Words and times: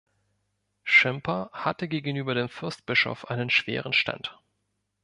Schimper 0.83 1.51
hatte 1.53 1.87
gegenüber 1.87 2.33
dem 2.33 2.49
Fürstbischof 2.49 3.27
einen 3.29 3.51
schweren 3.51 3.93
Stand. 3.93 4.35